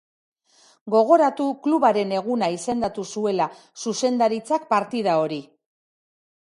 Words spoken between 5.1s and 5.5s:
hori.